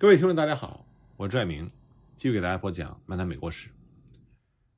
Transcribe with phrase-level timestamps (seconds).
[0.00, 0.86] 各位听众，大家好，
[1.18, 1.70] 我是拽明，
[2.16, 3.68] 继续给大家播讲《漫谈美国史》。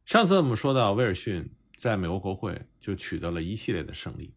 [0.04, 4.34] 上次我们说到，威尔逊在美国国会就取得了一系列的胜利，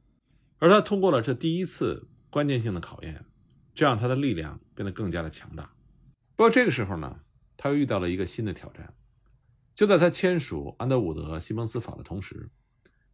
[0.60, 3.26] 而他通过了这第一次关键性的考验，
[3.74, 5.74] 这让他的力量变得更加的强大。
[6.36, 7.22] 不过这个时候呢，
[7.58, 8.94] 他又遇到了一个新的挑战。
[9.74, 12.52] 就在他签署安德伍德·西蒙斯法的同时，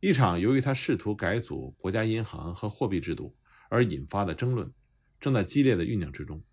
[0.01, 3.33] 一场由于他试图改组国家银行和货币制度
[3.69, 4.69] 而引发的争论，
[5.21, 6.43] 正在激烈的酝酿之中。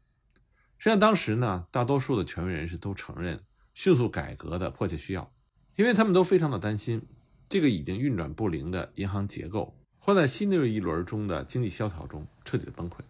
[0.78, 5.32] 实际上，当时呢，大多数的权威人士都承认迅速改革的迫切需要，
[5.74, 7.04] 因为他们都非常的担心
[7.48, 13.00] 这个已经运转不灵的银行结构会在新的一轮中的经济萧条中彻底的崩溃。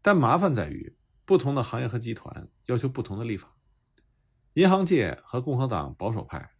[0.00, 3.54] 但麻烦在于，不同的行业和集团要求不同的立法。
[4.54, 6.52] 银行界和共和党保守派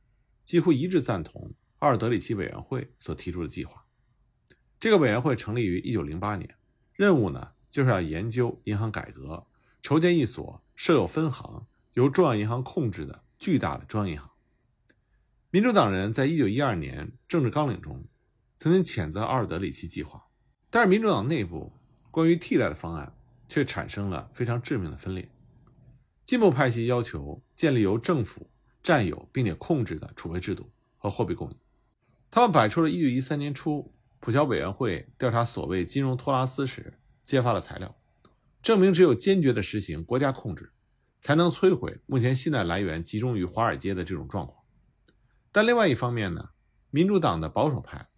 [0.45, 3.85] 几乎一致赞同奥尔德里奇委员会所提出的计划。
[4.79, 6.55] 这个委员会成立于1908年，
[6.93, 9.47] 任务呢就是要研究银行改革。
[9.83, 14.31] 筹建一所设有分行、由中央银行控制的巨大的中央银行。
[15.51, 18.07] 民主党人在一九一二年政治纲领中
[18.57, 20.29] 曾经谴责奥尔德里奇计划，
[20.71, 21.73] 但是民主党内部
[22.13, 23.13] 关于替代的方案
[23.49, 25.29] 却产生了非常致命的分裂。
[26.25, 28.49] 进步派系要求建立由政府
[28.85, 31.57] 占有并且控制的储备制度和货币供应，
[32.31, 37.97] 他们摆出了一九一三年初普乔委员会调查所谓金融托拉斯时揭发的材料。
[38.63, 40.71] 证明只有坚决地实行国家控制，
[41.19, 44.57] 才能摧毁目前信贷来源集中于华尔街的这种状况。
[45.51, 46.51] 但另外一方面呢，
[46.91, 48.09] 民主党的保守派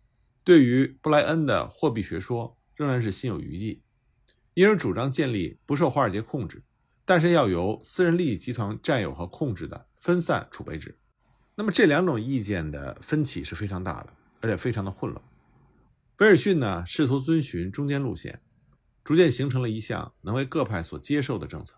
[0.45, 3.83] 对于布莱恩的货币学说仍然是心有余悸，
[4.53, 6.63] 因而主张建立不受华尔街控制，
[7.07, 10.99] 但是要由私人利益集团占有和控制的分散储备制。
[11.57, 15.25] 那么这两种意见的分歧是非常大的，而且非常的混乱。
[16.19, 18.43] 威尔逊呢，试图遵循中间路线。
[19.05, 21.77] 逐渐形成了一项能为各派所接受的政策。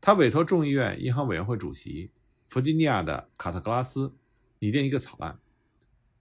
[0.00, 2.10] 他委托众议院银行委员会主席
[2.48, 4.16] 弗吉尼亚的卡特格拉斯
[4.58, 5.38] 拟定一个草案。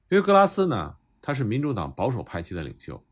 [0.10, 3.04] 因为格拉斯呢，他是民主党保守派系的领袖，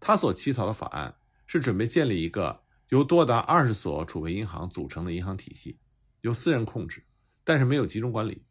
[0.00, 5.78] 他所起草的法案是准备建立一个由多达二十所储备银行组成的银行体系，
[6.22, 7.04] 由私人控制，
[7.44, 8.42] 但是没有集中管理。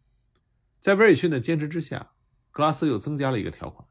[0.80, 2.14] 在威尔逊的坚持之下，
[2.52, 3.86] 格拉斯又增加了一个条款，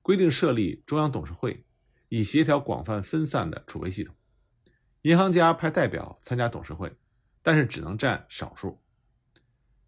[0.00, 1.65] 规定设立中央董事会。
[2.08, 4.14] 以协调广泛分散的储备系统，
[5.02, 6.96] 银行家派代表参加董事会，
[7.42, 8.80] 但是只能占少数。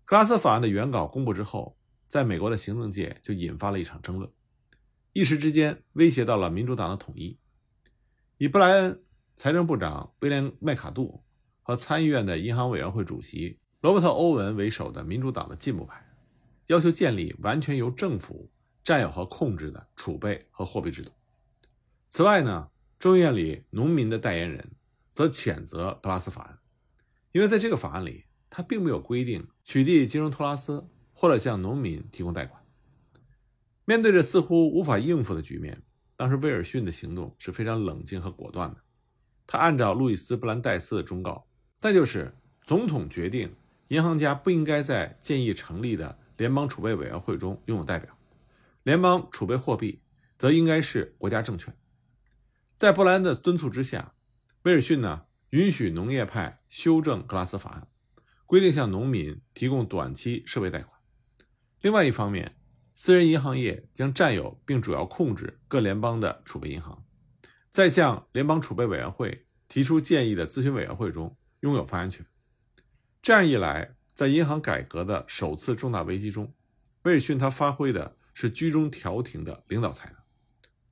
[0.05, 4.31] 格拉斯法案的原稿公布之后，在美国的行政界就引发了一场争论，
[5.13, 7.39] 一时之间威胁到了民主党的统一。
[8.39, 9.05] 以布莱恩、
[9.37, 11.23] 财政部长威廉·麦卡杜
[11.63, 16.05] 和参议院的银行委员会主席罗伯特·欧文为首的民主党的进步派，
[16.67, 18.51] 要求建立完全由政府
[18.83, 21.11] 占有和控制的储备和货币制度。
[22.09, 24.73] 此外呢，众议院里农民的代言人
[25.13, 26.59] 则谴责特拉斯法案，
[27.33, 32.63] 因为在这个法案里，他并没有规定取缔金融托拉斯或者向农民提供贷款。
[33.85, 35.83] 面对着似乎无法应付的局面，
[36.17, 38.79] 当时威尔逊的行动是非常冷静和果断的。
[39.47, 41.47] 他按照路易斯·布兰代斯的忠告，
[41.83, 43.55] 那就是总统决定
[43.89, 48.17] 银行家不应该在建议成立的联邦储备委员会中拥有代表，
[48.83, 50.01] 联邦储备货币
[50.39, 51.75] 则应该是国家政权。
[52.79, 54.15] 在布莱恩的敦促之下，
[54.63, 57.89] 威尔逊呢允许农业派修正格拉斯法案，
[58.47, 61.01] 规定向农民提供短期设备贷款。
[61.81, 62.57] 另外一方面，
[62.95, 67.05] 私人银行业将占有并主要控制各联邦的储备银行，
[67.69, 72.25] 在向联邦储备委员会提出建议的咨询委员会中拥有发言权。
[73.21, 76.55] 这样一来，在银行改革的首次重大危机中，
[77.03, 80.17] 威尔逊他发挥的是居中调停的领导才能，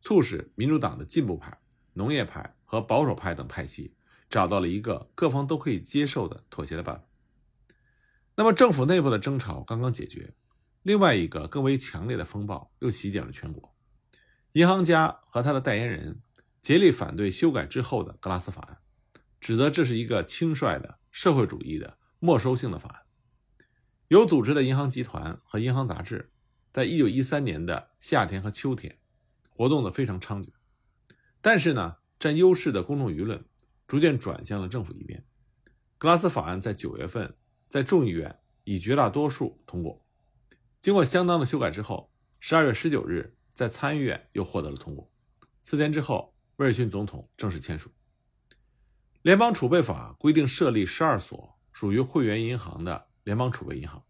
[0.00, 1.56] 促使民主党的进步派。
[1.96, 3.96] 农业派和保守派等派系
[4.28, 7.06] 找到了一个各方都可以接受的妥协的办法。
[8.34, 10.34] 那么，政府内部的争吵刚刚解决，
[10.82, 13.74] 另外一个更为强烈的风暴又席卷了全国。
[14.52, 16.20] 银行家和他的代言人
[16.60, 18.78] 竭力反对修改之后的格拉斯法案，
[19.40, 23.02] 指责这是一个轻率的社会主义的没收性的法案。
[24.08, 26.30] 有组织的银行集团和银行杂志，
[26.72, 28.98] 在一九一三年的夏天和秋天，
[29.48, 30.50] 活动的非常猖獗。
[31.46, 33.44] 但是呢，占优势的公众舆论
[33.86, 35.24] 逐渐转向了政府一边。
[35.96, 37.36] 格拉斯法案在九月份
[37.68, 40.04] 在众议院以绝大多数通过，
[40.80, 42.10] 经过相当的修改之后，
[42.40, 45.08] 十二月十九日在参议院又获得了通过。
[45.62, 47.92] 四天之后，威尔逊总统正式签署。
[49.22, 54.02] 联邦储备法规定设立十二所属于会员银行的联邦储备银行，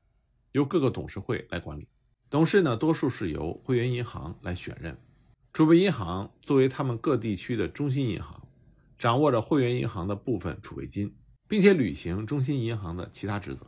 [0.53, 1.87] 由各个董事会来管理。
[2.31, 4.99] 董事呢，多数是由会员银行来选任。
[5.57, 8.47] 储备银行作为他们各地区的中心银行，
[8.99, 11.17] 掌握着会员银行的部分储备金，
[11.49, 13.67] 并且履行中心银行的其他职责。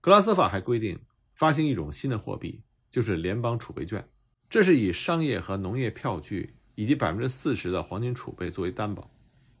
[0.00, 0.98] 格拉斯法还规定
[1.32, 4.08] 发行一种新的货币，就是联邦储备券，
[4.50, 9.08] 这是以商业和农业票据以及百分之四十的黄金储备作为担保，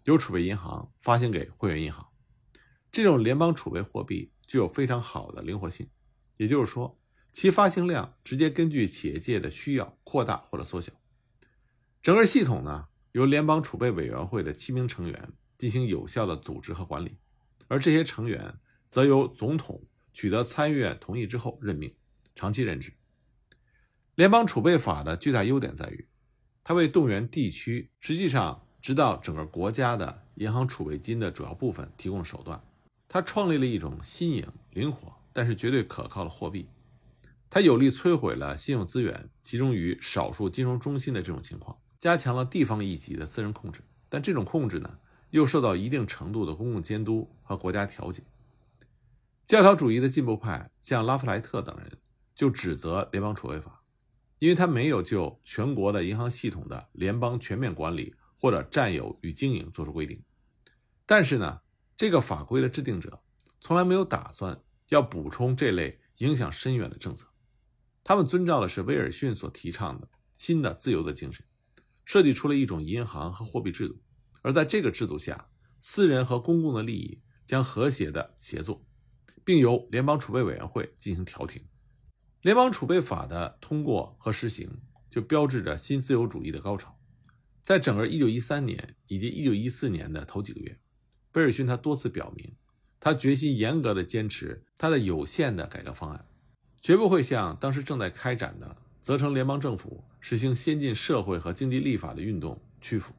[0.02, 2.04] 由储备银行发行给会员银行。
[2.90, 5.88] 这种联邦储备货币具有非常好的灵活性，
[6.38, 6.98] 也就是说，
[7.32, 10.92] 其发行量直接根据企业界的需要扩大或者缩小。
[12.06, 17.16] 整个系统呢，由联邦储备委员会的七名成员进行有效的组织和管理，
[17.66, 19.82] 而这些成员则由总统
[20.14, 21.92] 取得参议院同意之后任命，
[22.36, 22.92] 长期任职。
[24.14, 26.06] 联邦储备法的巨大优点在于，
[26.62, 32.62] 它为动员地区实际上直到整个国家的银行储备金的主要部分提供了手段。
[33.08, 36.68] 它创立了一种新颖、灵活，但是绝对可靠的货币。
[37.50, 41.76] 它有力摧毁了信用资源集中于少数金融中心的这种情况，
[42.06, 43.80] 加强了地方一级的私人控制。
[44.08, 44.98] 但这种控制呢，
[45.30, 48.22] 又受到一定程度的公共监督和国家调解。
[49.44, 51.98] 教条主义的进步派，像拉夫莱特等人，
[52.32, 53.82] 就指责联邦储备法，
[54.38, 60.22] 因为他没有就全国的银行系统的联邦全面管理或者占有与经营作出规定。
[61.04, 61.62] 但是呢？
[61.96, 63.18] 这个法规的制定者
[63.58, 64.60] 从来没有打算
[64.90, 67.26] 要补充这类影响深远的政策，
[68.04, 71.42] 他们遵照的是威尔逊所提倡的新的自由的精神，
[72.06, 74.00] 设计出了一种银行和货币制度，
[74.40, 75.48] 而在这个制度下，
[75.80, 78.86] 私人和公共的利益将和谐的协作，
[79.44, 81.62] 并由联邦储备委员会进行调停。
[82.40, 84.80] 联邦储备法的通过和实行，
[85.10, 86.98] 就标志着新自由主义的高潮。
[87.60, 90.78] 在整个1913年以及1914年的头几个月。
[91.32, 92.54] 威尔逊他多次表明，
[93.00, 96.24] 他决心严格的坚持他的有限的改革方案，
[96.80, 98.76] 绝不会像当时正在开展的
[99.06, 103.14] 责成联邦政府实行先进社会和经济立法的运动屈服。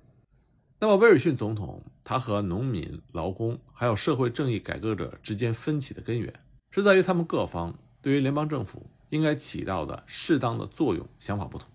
[0.82, 6.42] 那么，威尔逊总统他和农民、劳工还有社会正义改革者之间分歧的根源，
[6.72, 11.70] 是在于他们各方对于联邦政府应该起到的适当的作用想法不同。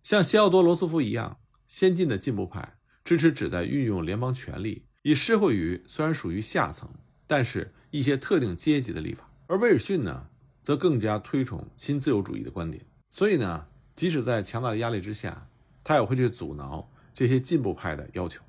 [0.00, 1.36] 像西奥多·罗斯福一样
[1.66, 4.86] 先进的进步派支持旨在运用联邦权力。
[5.02, 6.88] 以施惠于虽然属于下层，
[7.26, 10.26] 但是一些特定阶级的立法，而威尔逊呢，
[10.62, 12.82] 则更加推崇新自由主义的观点。
[13.14, 15.48] 所以呢，即使在强大的压力之下，
[15.84, 18.42] 他也会去阻挠这些进步派的要求。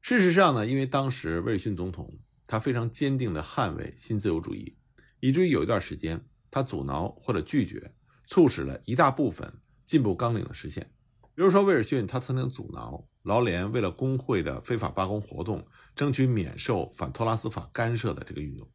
[0.00, 2.16] 事实上呢，因为当时威尔逊总统
[2.46, 4.76] 他非常坚定地捍卫新自由主义，
[5.18, 7.92] 以至于有一段时间他阻挠或者拒绝，
[8.28, 9.52] 促使了一大部分
[9.84, 10.88] 进步纲领的实现。
[11.34, 13.08] 比如说，威尔逊他曾经阻挠。
[13.24, 15.66] 劳联为了工会的非法罢工活动，
[15.96, 18.70] 争取免受反托拉斯法干涉的这个运动。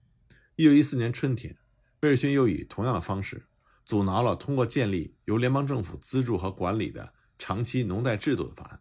[0.57, 1.55] 一九一四年春天，
[2.01, 3.45] 威尔逊又以同样的方式
[3.89, 8.80] 阻挠了通过建立由联邦政府资助和管理的长期农贷制度的法案。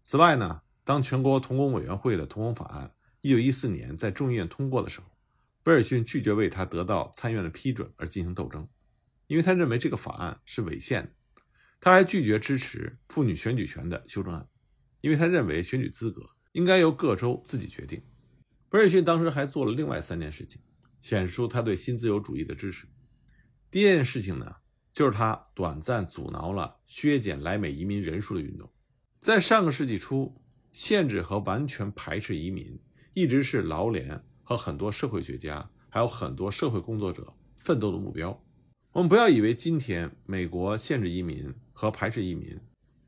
[0.00, 5.06] 此外呢，当全国童工委员会的童工法案一九一四年在众议院通过的时候，
[5.64, 8.66] 威尔逊拒绝为他得到参议院的批准而进行斗争，
[9.26, 11.10] 因为他认为这个法案是违宪的。
[11.78, 14.48] 他还拒绝支持妇女选举权的修正案。
[15.02, 18.02] 因为他认为选举资格应该由各州自己决定。
[18.70, 20.62] 威尔逊当时还做了另外三件事情，
[21.02, 22.86] 显示出他对新自由主义的支持。
[23.72, 24.56] 第一件事情呢，
[24.92, 28.70] 就是他短暂阻挠了削减来美移民人数的运动。
[29.18, 30.36] 在上个世纪初，
[30.70, 32.78] 限制和完全排斥移民
[33.14, 38.38] 一直是劳联和很多社会学家，还有很多社会工作者奋斗的目标。
[38.92, 42.60] 我们不要以为今天美国限制移民和排斥移民，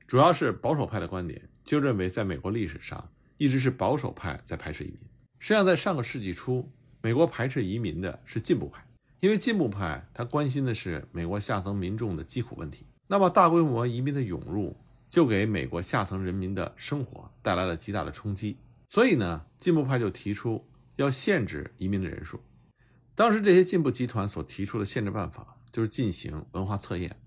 [0.06, 1.46] 主要是保守派的观点。
[1.62, 5.00] 就认为，在美国历史上一直是保守派在排斥移民。
[5.38, 6.72] 实际上，在上个世纪初，
[7.02, 8.83] 美国排斥移民的是进步派，
[9.24, 12.84] 因为进步派他关心的是美国下层民众的疾苦问题。
[13.06, 14.76] 那么，大规模移民的涌入
[15.08, 18.58] 就给美国下层人民的生活带来了极大的冲击。
[18.90, 22.38] 所以呢，进步派就提出要限制移民的人数。
[23.14, 27.18] 当时这些进步集团所提出的限制办法就是进行文化测验，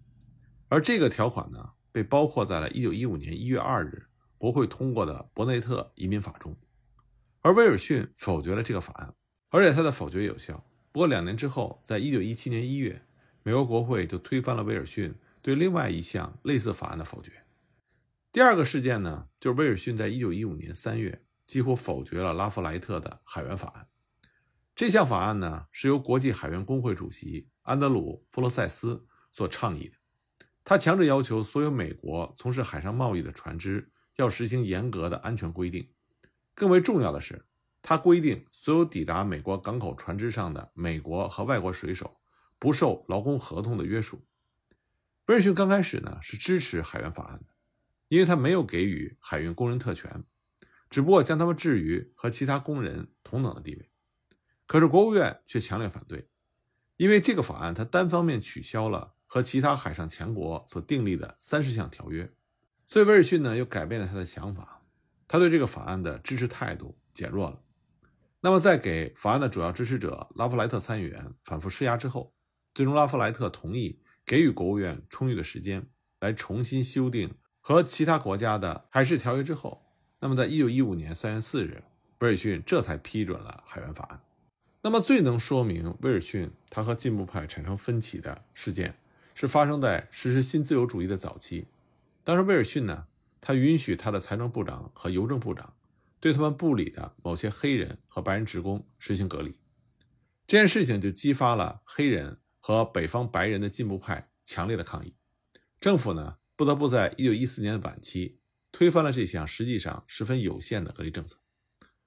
[0.68, 4.04] 而这个条款呢，被包括在了1915年1月2日。
[4.38, 6.56] 国会通过的伯内特移民法中，
[7.42, 9.16] 而威尔逊否决了这个法案，
[9.50, 10.64] 而且他的否决有效。
[10.98, 13.06] 不过两年之后，在一九一七年一月，
[13.44, 15.14] 美国国会就推翻了威尔逊
[15.44, 17.32] 对另外一项类似法案的否决。
[18.32, 23.88] 第二个事件呢，就是威尔逊在一九一五年三月几乎否决了拉弗莱特的海员法案。
[24.76, 29.94] 这项法案呢，是由国际海员工会主席安德鲁·弗罗塞斯所倡议的，
[30.64, 33.92] 他强制要求所有美国从事海上贸易的船只。
[34.16, 35.92] 要实行严格的安全规定，
[36.56, 37.46] 更为重要的是，
[37.90, 42.18] 他规定所有抵达美国港口船只上的美国和外国水手
[42.60, 44.28] 不受劳工合同的约束。
[45.28, 47.46] 威尔逊刚开始呢是支持海员法案的，
[48.10, 50.26] 因为他没有给予海运工人特权，
[50.90, 53.90] 只不过将他们置于和其他工人同等的地位。
[54.66, 56.28] 可是国务院却强烈反对，
[56.98, 62.34] 因为这个法案它单方面取消了和其他海上强国所订立的三十项条约，
[62.86, 64.82] 所以威尔逊呢又改变了他的想法，
[65.26, 67.62] 他对这个法案的支持态度减弱了。
[68.42, 72.34] 那么在给法案的主要支持者拉夫莱特参议员反复施压之后，
[72.74, 75.88] 最终拉夫莱特同意给予国务院充裕的时间
[76.20, 79.84] 来重新修订和其他国家的海事条约之后，
[80.20, 81.84] 那么在一九一五年三月四日，
[82.20, 84.22] 威尔逊这才批准了海员法案。
[84.84, 88.96] 那么，最能说明威尔逊他和进步派产生分歧的事件，
[89.34, 91.68] 是发生在实施新自由主义的早期。
[92.24, 93.08] 当时，威尔逊呢，
[93.42, 95.74] 他允许他的财政部长和邮政部长
[96.20, 99.56] 对他们部里的某些黑人和白人职工实行隔离。
[100.46, 105.16] 这件事情就激发了黑人和北方白人的进步派强烈的抗议。
[105.80, 108.40] 政府呢，不得不在1914年的晚期
[108.72, 111.38] 推翻了这项实际上十分有限的隔离政策。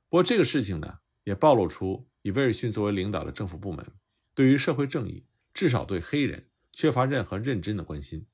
[0.08, 2.08] 不过，这个事情呢，也暴露出。
[2.22, 3.94] 以威尔逊作为领导的政府部门，
[4.34, 5.24] 对于社会正义，
[5.54, 8.26] 至少对黑人缺乏任何认真的关心。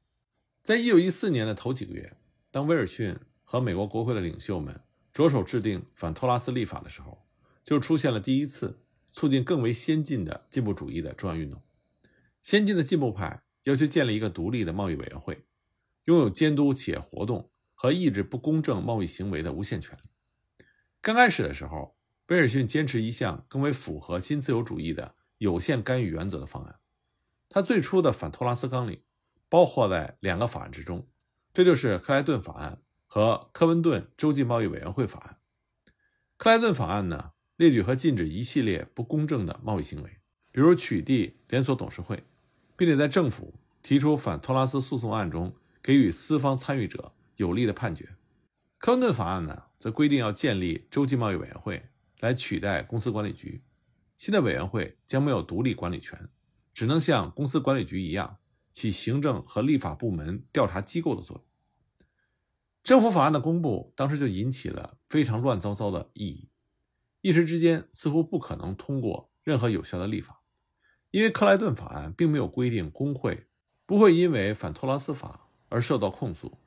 [0.61, 2.16] 在一九一四年的头几个月，
[2.50, 4.80] 当威尔逊和美国国会的领袖们
[5.16, 7.26] 着手制定反托拉斯立法的时候，
[7.64, 8.82] 就出现了第一次
[9.14, 11.62] 促进更为先进的进步主义的重要运动。
[12.42, 15.46] 先进的进步派要求建立一个独立的贸易委员会，
[16.04, 20.02] 拥有监督企业活动和抑制不公正贸易行为的无限权利。
[21.00, 21.96] 刚开始的时候。
[22.28, 26.80] 威尔逊坚持一项更为符合新自由主义的有限干预原则的方案。
[27.49, 29.00] 他最初的反托拉斯纲领
[29.49, 31.06] 包括在两个法案之中，
[31.54, 32.82] 这就是克莱顿法案
[33.16, 35.38] 和科温顿洲际贸易委员会法案。
[36.37, 40.18] 克莱顿法案呢，列举和禁止一系列不公正的贸易行为，
[40.52, 42.25] 比如取缔连锁董事会，
[42.76, 48.16] 并且在政府提出反托拉斯诉讼案中给予私方参与者有利的判决。
[48.76, 51.88] 科温顿法案呢，则规定要建立洲际贸易委员会。
[52.20, 53.62] 来取代公司管理局，
[54.18, 56.28] 新的委员会将没有独立管理权，
[56.75, 58.37] 只能像公司管理局一样
[58.70, 61.46] 起行政和立法部门调查机构的作用。
[62.87, 66.50] 政府法案的公布当时就引起了非常乱糟糟的异议，
[67.21, 70.45] 一时之间似乎不可能通过任何有效的立法，
[71.11, 73.49] 因为克莱顿法案并没有规定工会
[73.87, 76.59] 不会因为反托拉斯法而受到控诉。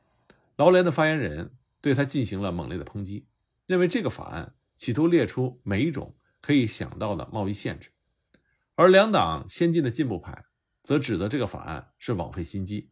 [0.57, 3.25] 劳联的发言人对他进行了猛烈的抨击，
[3.65, 4.55] 认为这个法案。
[4.75, 7.91] 企图列出每一种可以想到的贸易限制，
[8.75, 10.45] 而两党先进的进步派
[10.81, 12.89] 则指责这个法案是枉费心机，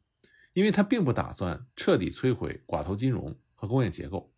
[0.57, 4.33] 因为他并不打算彻底摧毁寡头金融和工业结构。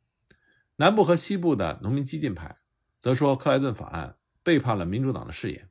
[0.76, 2.58] 南部和西部的农民激进派
[3.00, 5.70] 则说克莱顿法案背叛了民主党的誓言。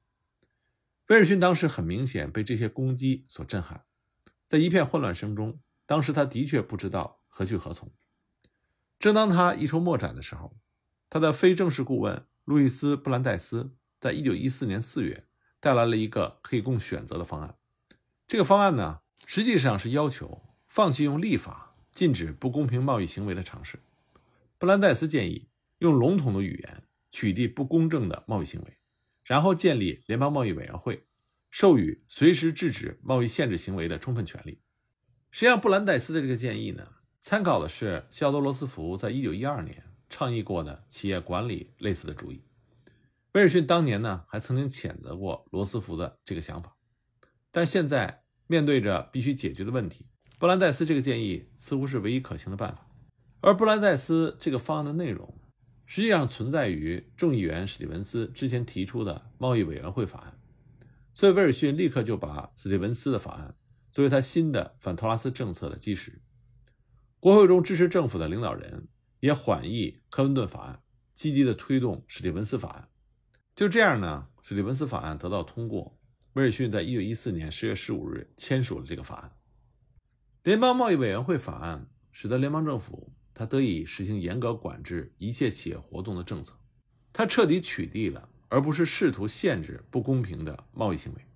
[1.09, 3.85] 威尔逊当时很明显被这些攻击所震撼，
[4.47, 7.93] 在一片混乱声中，当时他的确不知道何去何从。
[8.99, 10.57] 正当他一筹莫展的时候，
[11.11, 15.27] 他的非正式顾问路易斯·布兰代斯在1914年4月
[15.61, 17.57] 带来了一个可以供选择的方案。
[18.27, 23.81] 这个方案呢，实际上是要求放弃用立法禁止不公平贸易行为的尝试。
[24.59, 25.49] 布兰代斯建议
[25.79, 28.77] 用笼统的语言取缔不公正的贸易行为，
[29.25, 31.07] 然后建立联邦贸易委员会，
[31.51, 34.61] 授予随时制止贸易限制行为的充分权利。
[35.31, 36.89] 实际上，布兰代斯的这个建议呢，
[37.21, 39.85] 参考的是西奥多·罗斯福在1912年。
[40.11, 42.43] 倡议过的企业管理类似的主意，
[43.33, 46.75] 威尔逊当年呢还曾经谴责过罗斯福的这个想法，
[47.51, 50.07] 但现在面对着必须解决的问题，
[50.41, 52.91] 布兰代斯这个建议似乎是唯一可行的办法。
[53.41, 55.39] 而布兰代斯这个方案的内容，
[55.87, 60.41] 实际上存在于众议员史蒂文斯之前提出的贸易委员会法案，
[61.15, 63.55] 所以威尔逊立刻就把史蒂文斯的法案
[63.93, 66.21] 作为他新的反托拉斯政策的基石。
[67.21, 68.89] 国会中支持政府的领导人。
[69.21, 70.81] 也缓议科温顿法案，
[71.13, 72.89] 积极地推动史蒂文斯法案。
[73.57, 75.98] 就这样呢，史蒂文斯法案得到通过。
[76.39, 79.33] 威尔逊在一九一四年十月十五日签署了这个法案。
[80.45, 86.57] 联邦贸易委员会法案使得联邦政府它得以实行严格管制一切企业活动的政策。
[87.13, 91.27] 它彻底取缔了，而不是试图限制不公平的贸易行为。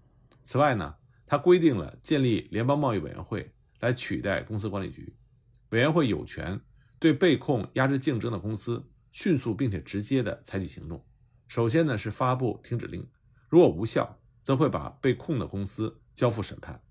[0.40, 0.94] 此外呢，
[1.26, 5.16] 它规定了建立联邦贸易委员会来取代公司管理局。
[5.70, 6.60] 委员会有权。
[7.00, 11.04] 对被控压制竞争的公司，迅速并且直接的采取行动。
[11.48, 13.04] 首先呢是发布停止令，
[13.48, 16.82] 如果无效，则会把被控的公司交付审判。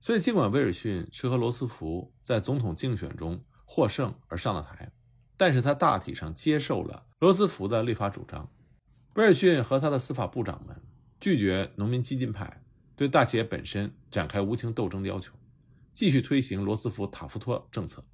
[0.00, 4.92] 所以，尽管威尔逊是和罗斯福在总统竞选中获胜而上了台，
[5.38, 8.52] 但是他大体上接受了罗斯福的立法主张。
[9.14, 10.82] 威尔逊和他的司法部长们
[11.18, 12.64] 拒绝农民激进派
[12.94, 15.32] 对大企业本身展开无情斗争的要求，
[15.92, 18.04] 继续推行罗斯福塔夫托政策。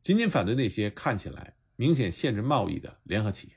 [0.00, 3.54] 仅仅反对那些看起来明显限制贸易的联合企业，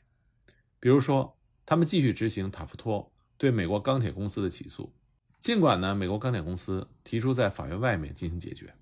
[0.79, 4.93] 比如说，他们继续执行塔夫托对美国钢铁公司的起诉，
[5.39, 8.73] 尽管呢，美国钢铁公司提出在法院外面进行解决。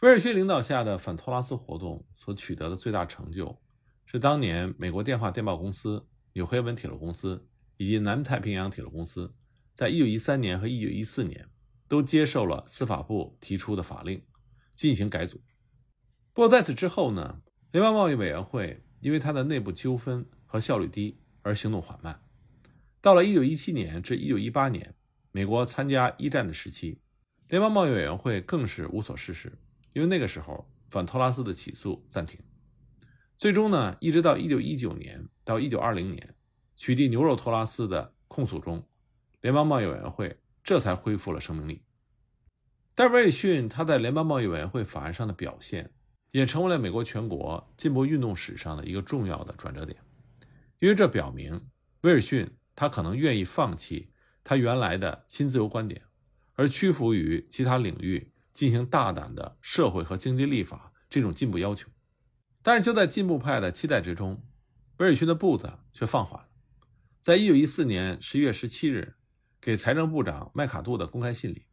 [0.00, 3.58] 威尔逊领导下的反托拉斯活动所取得的最大成就，
[4.04, 9.34] 是当年美国电话电报公司、纽黑文铁路公司以及南太平洋铁路公司，
[9.74, 11.48] 在1913年和1914年
[11.88, 14.22] 都接受了司法部提出的法令，
[14.74, 15.40] 进行改组。
[16.32, 17.40] 不过在此之后呢，
[17.72, 22.20] 联邦贸易委员会因为它的内部纠纷和效率低而行动缓慢。
[23.00, 24.94] 到了1917年至1918年，
[25.32, 27.00] 美国参加一战的时期，
[27.48, 29.58] 联邦贸易委员会更是无所事事，
[29.92, 32.40] 因为那个时候反托拉斯的起诉暂停。
[33.36, 36.34] 最终呢，一直到1919年到1920年，
[36.76, 38.86] 取缔牛肉托拉斯的控诉中，
[39.40, 41.82] 联邦贸易委员会这才恢复了生命力。
[42.94, 45.92] 但威尔逊他在联邦贸易委员会法案上的表现。
[46.32, 49.98] 也成为了美国全国进步运动史上的一个重要的转折点，
[50.80, 51.58] 因为这表明
[52.02, 52.46] 威尔逊
[52.76, 54.12] 他可能愿意放弃
[54.44, 56.02] 他原来的新自由观点，
[56.52, 61.88] 而屈服于其他领域进行大胆的社会和经济立法这种进步要求。
[62.62, 64.44] 但是就在进步派的期待之中，
[64.98, 66.48] 威尔逊的步子却放缓了。
[67.20, 69.16] 在一九一四年十一月十七日
[69.60, 71.66] 给财政部长麦卡杜的公开信里，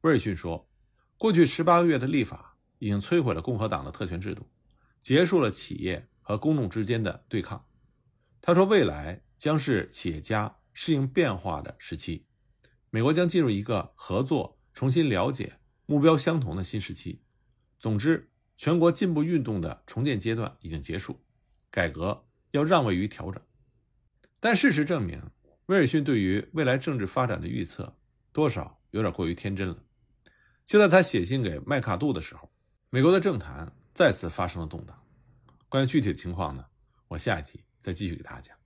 [0.00, 0.68] 威尔逊说
[1.16, 4.46] ：“过去十八个月的立法。”已经摧毁了共和党的特权制度，
[5.00, 7.64] 结束了企业和公众之间的对抗。
[8.42, 12.24] 他说：“未来将是企业家适应变化的时期，
[12.90, 17.22] 美国将进入一个合作、重新了解、目标相同的新时期。
[17.78, 21.20] 总之，全国进步运动的重建阶段已经结束，
[21.70, 23.42] 改革要让位于调整。”
[24.40, 25.22] 但事实证明，
[25.66, 27.96] 威尔逊对于未来政治发展的预测
[28.32, 29.82] 多少有点过于天真了。
[30.64, 32.50] 就在他写信给麦卡杜的时候。
[32.88, 35.04] 美国的政坛再次发生了动荡，
[35.68, 36.64] 关于具体的情况呢，
[37.08, 38.65] 我下一集再继续给大家讲。